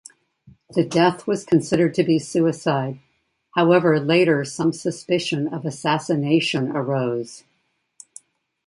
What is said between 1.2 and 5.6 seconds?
was considered to be suicide, however later some suspicion